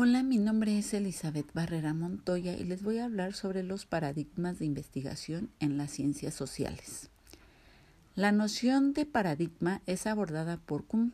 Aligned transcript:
Hola, 0.00 0.22
mi 0.22 0.38
nombre 0.38 0.78
es 0.78 0.94
Elizabeth 0.94 1.52
Barrera 1.54 1.92
Montoya 1.92 2.52
y 2.52 2.62
les 2.62 2.84
voy 2.84 2.98
a 2.98 3.06
hablar 3.06 3.34
sobre 3.34 3.64
los 3.64 3.84
paradigmas 3.84 4.60
de 4.60 4.64
investigación 4.64 5.50
en 5.58 5.76
las 5.76 5.90
ciencias 5.90 6.34
sociales. 6.34 7.10
La 8.14 8.30
noción 8.30 8.92
de 8.92 9.06
paradigma 9.06 9.82
es 9.86 10.06
abordada 10.06 10.56
por 10.56 10.84
Kuhn 10.84 11.12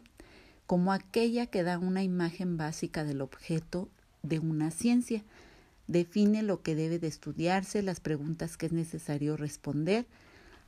como 0.66 0.92
aquella 0.92 1.46
que 1.46 1.62
da 1.62 1.78
una 1.78 2.02
imagen 2.02 2.58
básica 2.58 3.04
del 3.04 3.22
objeto 3.22 3.88
de 4.22 4.38
una 4.38 4.70
ciencia, 4.70 5.22
define 5.86 6.42
lo 6.42 6.60
que 6.60 6.74
debe 6.74 6.98
de 6.98 7.06
estudiarse, 7.06 7.82
las 7.82 8.00
preguntas 8.00 8.58
que 8.58 8.66
es 8.66 8.72
necesario 8.72 9.38
responder, 9.38 10.04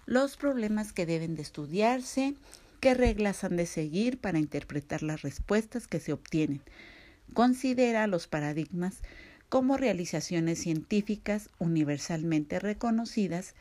los 0.06 0.38
problemas 0.38 0.94
que 0.94 1.04
deben 1.04 1.34
de 1.34 1.42
estudiarse, 1.42 2.34
qué 2.80 2.94
reglas 2.94 3.44
han 3.44 3.58
de 3.58 3.66
seguir 3.66 4.18
para 4.18 4.38
interpretar 4.38 5.02
las 5.02 5.20
respuestas 5.20 5.86
que 5.86 6.00
se 6.00 6.14
obtienen, 6.14 6.62
considera 7.32 8.06
los 8.06 8.26
paradigmas 8.26 9.02
como 9.48 9.76
realizaciones 9.76 10.58
científicas 10.58 11.50
universalmente 11.58 12.58
reconocidas 12.58 13.54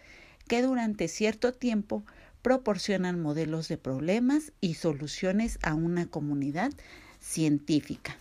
que 0.48 0.62
durante 0.62 1.08
cierto 1.08 1.54
tiempo 1.54 2.04
proporcionan 2.42 3.22
modelos 3.22 3.68
de 3.68 3.78
problemas 3.78 4.52
y 4.62 4.76
soluciones 4.76 5.58
a 5.64 5.74
una 5.74 6.06
comunidad 6.06 6.72
científica. 7.20 8.16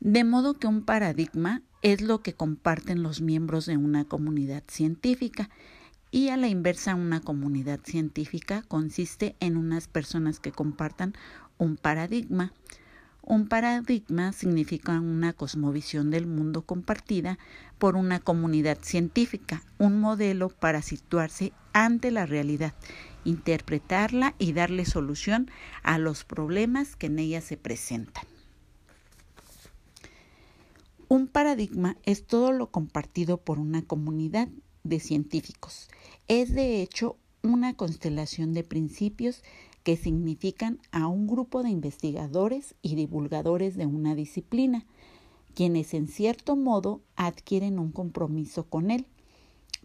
De 0.00 0.22
modo 0.22 0.54
que 0.54 0.66
un 0.66 0.84
paradigma 0.84 1.62
es 1.82 2.00
lo 2.00 2.22
que 2.22 2.34
comparten 2.34 3.02
los 3.02 3.20
miembros 3.20 3.66
de 3.66 3.76
una 3.76 4.04
comunidad 4.04 4.62
científica 4.68 5.50
y 6.10 6.28
a 6.28 6.36
la 6.36 6.46
inversa 6.46 6.94
una 6.94 7.20
comunidad 7.20 7.80
científica 7.82 8.62
consiste 8.68 9.34
en 9.40 9.56
unas 9.56 9.88
personas 9.88 10.38
que 10.38 10.52
compartan 10.52 11.14
un 11.58 11.76
paradigma. 11.76 12.52
Un 13.26 13.48
paradigma 13.48 14.32
significa 14.32 15.00
una 15.00 15.32
cosmovisión 15.32 16.10
del 16.10 16.26
mundo 16.26 16.60
compartida 16.60 17.38
por 17.78 17.96
una 17.96 18.20
comunidad 18.20 18.76
científica, 18.82 19.62
un 19.78 19.98
modelo 19.98 20.50
para 20.50 20.82
situarse 20.82 21.54
ante 21.72 22.10
la 22.10 22.26
realidad, 22.26 22.74
interpretarla 23.24 24.34
y 24.38 24.52
darle 24.52 24.84
solución 24.84 25.50
a 25.82 25.96
los 25.96 26.24
problemas 26.24 26.96
que 26.96 27.06
en 27.06 27.18
ella 27.18 27.40
se 27.40 27.56
presentan. 27.56 28.24
Un 31.08 31.26
paradigma 31.26 31.96
es 32.02 32.26
todo 32.26 32.52
lo 32.52 32.70
compartido 32.70 33.38
por 33.38 33.58
una 33.58 33.80
comunidad 33.80 34.48
de 34.82 35.00
científicos. 35.00 35.88
Es 36.28 36.52
de 36.54 36.82
hecho 36.82 37.16
una 37.42 37.74
constelación 37.74 38.52
de 38.52 38.64
principios 38.64 39.42
que 39.84 39.96
significan 39.96 40.80
a 40.90 41.06
un 41.06 41.28
grupo 41.28 41.62
de 41.62 41.70
investigadores 41.70 42.74
y 42.82 42.96
divulgadores 42.96 43.76
de 43.76 43.86
una 43.86 44.14
disciplina, 44.14 44.86
quienes 45.54 45.94
en 45.94 46.08
cierto 46.08 46.56
modo 46.56 47.02
adquieren 47.14 47.78
un 47.78 47.92
compromiso 47.92 48.64
con 48.64 48.90
él. 48.90 49.06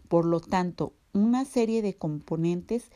Por 0.08 0.24
lo 0.24 0.40
tanto, 0.40 0.94
una 1.12 1.44
serie 1.44 1.82
de 1.82 1.94
componentes 1.94 2.90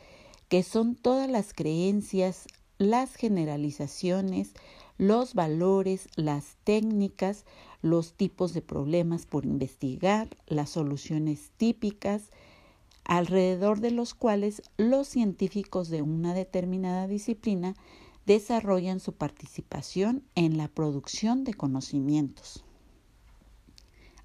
que 0.49 0.63
son 0.63 0.95
todas 0.95 1.29
las 1.29 1.53
creencias, 1.53 2.47
las 2.77 3.15
generalizaciones, 3.15 4.53
los 4.97 5.33
valores, 5.33 6.07
las 6.15 6.57
técnicas, 6.63 7.45
los 7.81 8.13
tipos 8.13 8.53
de 8.53 8.61
problemas 8.61 9.25
por 9.25 9.45
investigar, 9.45 10.29
las 10.47 10.71
soluciones 10.71 11.51
típicas, 11.57 12.31
alrededor 13.05 13.79
de 13.79 13.91
los 13.91 14.13
cuales 14.13 14.61
los 14.77 15.07
científicos 15.07 15.89
de 15.89 16.01
una 16.01 16.33
determinada 16.33 17.07
disciplina 17.07 17.75
desarrollan 18.25 18.99
su 18.99 19.13
participación 19.13 20.23
en 20.35 20.57
la 20.57 20.67
producción 20.67 21.43
de 21.43 21.53
conocimientos. 21.53 22.65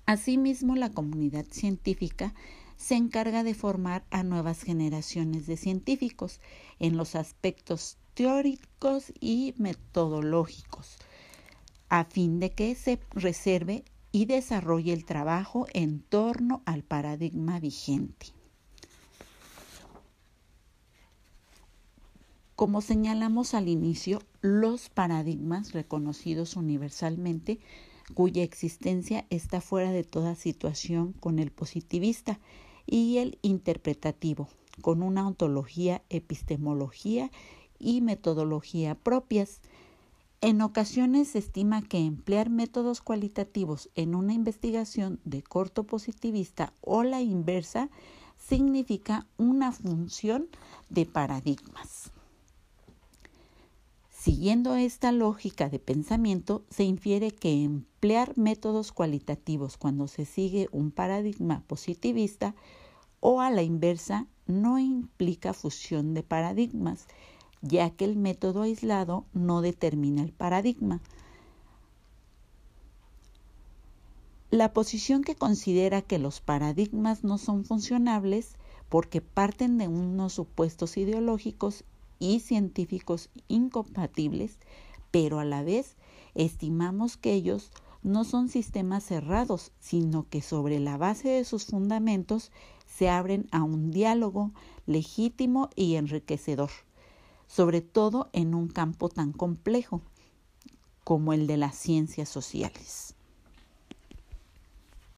Asimismo, 0.07 0.75
la 0.75 0.91
comunidad 0.91 1.47
científica 1.51 2.35
se 2.77 2.97
encarga 2.97 3.45
de 3.45 3.55
formar 3.55 4.05
a 4.11 4.23
nuevas 4.23 4.63
generaciones 4.63 5.47
de 5.47 5.59
científicos 5.59 6.41
en 6.79 6.97
los 6.97 7.15
aspectos 7.15 7.99
teóricos 8.15 9.13
y 9.21 9.55
metodológicos, 9.59 10.97
a 11.91 12.05
fin 12.07 12.41
de 12.41 12.51
que 12.53 12.75
se 12.75 12.99
reserve 13.11 13.85
y 14.13 14.25
desarrolle 14.25 14.95
el 14.95 15.05
trabajo 15.05 15.67
en 15.75 16.01
torno 16.01 16.63
al 16.65 16.83
paradigma 16.83 17.61
vigente. 17.61 18.40
Como 22.61 22.83
señalamos 22.83 23.55
al 23.55 23.69
inicio, 23.69 24.21
los 24.43 24.91
paradigmas 24.91 25.73
reconocidos 25.73 26.57
universalmente 26.57 27.59
cuya 28.13 28.43
existencia 28.43 29.25
está 29.31 29.63
fuera 29.63 29.93
de 29.93 30.05
toda 30.05 30.35
situación 30.35 31.15
con 31.15 31.39
el 31.39 31.53
positivista 31.53 32.39
y 32.85 33.17
el 33.17 33.39
interpretativo, 33.41 34.51
con 34.83 35.03
una 35.03 35.27
ontología, 35.27 36.03
epistemología 36.11 37.31
y 37.79 38.03
metodología 38.03 38.95
propias. 38.95 39.63
En 40.43 40.61
ocasiones 40.61 41.29
se 41.29 41.39
estima 41.39 41.81
que 41.81 42.01
emplear 42.01 42.51
métodos 42.51 43.01
cualitativos 43.01 43.89
en 43.95 44.15
una 44.15 44.35
investigación 44.35 45.19
de 45.25 45.43
corto 45.43 45.85
positivista 45.85 46.75
o 46.83 47.05
la 47.05 47.23
inversa 47.23 47.89
significa 48.37 49.27
una 49.39 49.73
función 49.73 50.49
de 50.91 51.07
paradigmas. 51.07 52.13
Siguiendo 54.21 54.75
esta 54.75 55.13
lógica 55.13 55.71
de 55.71 55.79
pensamiento, 55.79 56.63
se 56.69 56.85
infiere 56.85 57.31
que 57.31 57.65
emplear 57.65 58.37
métodos 58.37 58.93
cualitativos 58.93 59.79
cuando 59.79 60.09
se 60.09 60.27
sigue 60.27 60.69
un 60.73 60.91
paradigma 60.91 61.65
positivista 61.67 62.55
o 63.21 63.41
a 63.41 63.49
la 63.49 63.63
inversa 63.63 64.27
no 64.47 64.79
implica 64.79 65.55
fusión 65.55 66.13
de 66.13 66.23
paradigmas, 66.23 67.07
ya 67.63 67.89
que 67.89 68.05
el 68.05 68.17
método 68.17 68.61
aislado 68.61 69.25
no 69.33 69.63
determina 69.63 70.23
el 70.23 70.33
paradigma. 70.33 71.01
La 74.51 74.75
posición 74.75 75.23
que 75.23 75.35
considera 75.35 76.03
que 76.03 76.19
los 76.19 76.43
paradigmas 76.43 77.25
no 77.25 77.39
son 77.39 77.65
funcionables 77.65 78.57
porque 78.91 79.23
parten 79.23 79.79
de 79.79 79.89
unos 79.89 80.35
supuestos 80.35 80.99
ideológicos 80.99 81.85
y 82.21 82.39
científicos 82.39 83.31
incompatibles, 83.49 84.59
pero 85.11 85.41
a 85.41 85.45
la 85.45 85.65
vez 85.65 85.97
estimamos 86.37 87.17
que 87.17 87.33
ellos 87.33 87.73
no 88.03 88.25
son 88.25 88.49
sistemas 88.49 89.05
cerrados, 89.05 89.73
sino 89.81 90.29
que 90.29 90.41
sobre 90.41 90.79
la 90.79 90.97
base 90.97 91.29
de 91.31 91.45
sus 91.45 91.67
fundamentos 91.67 92.53
se 92.87 93.09
abren 93.09 93.49
a 93.51 93.63
un 93.63 93.91
diálogo 93.91 94.53
legítimo 94.87 95.71
y 95.75 95.97
enriquecedor, 95.97 96.71
sobre 97.49 97.81
todo 97.81 98.31
en 98.33 98.55
un 98.55 98.69
campo 98.69 99.09
tan 99.09 99.33
complejo 99.33 100.03
como 101.05 101.33
el 101.33 101.47
de 101.47 101.57
las 101.57 101.77
ciencias 101.77 102.29
sociales. 102.29 103.15